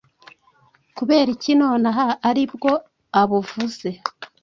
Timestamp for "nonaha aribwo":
1.61-2.71